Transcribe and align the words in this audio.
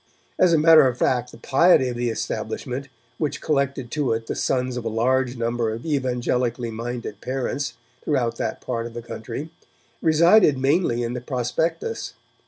As 0.39 0.51
a 0.51 0.57
matter 0.57 0.87
of 0.87 0.97
fact 0.97 1.31
the 1.31 1.37
piety 1.37 1.87
of 1.89 1.95
the 1.95 2.09
establishment, 2.09 2.87
which 3.19 3.39
collected 3.39 3.91
to 3.91 4.13
it 4.13 4.25
the 4.25 4.33
sons 4.35 4.75
of 4.75 4.83
a 4.83 4.89
large 4.89 5.37
number 5.37 5.69
of 5.71 5.83
evangelically 5.85 6.71
minded 6.71 7.21
parents 7.21 7.75
throughout 8.03 8.37
that 8.37 8.61
part 8.61 8.87
of 8.87 8.95
the 8.95 9.03
country, 9.03 9.51
resided 10.01 10.57
mainly 10.57 11.03
in 11.03 11.13
the 11.13 11.21
prospectus. 11.21 12.15